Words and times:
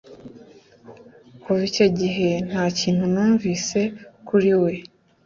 Kuva 1.41 1.61
icyo 1.69 1.87
gihe 1.99 2.29
nta 2.49 2.63
kintu 2.79 3.03
numvise 3.13 3.79
kuri 4.27 4.51
we 4.61 4.73